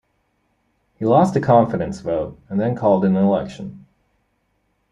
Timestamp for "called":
2.75-3.05